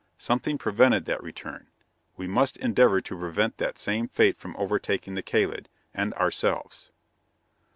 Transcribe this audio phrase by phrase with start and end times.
[0.17, 1.67] Something prevented that return.
[2.17, 6.89] We must endeavor to prevent that same fate from overtaking the Kalid and ourselves."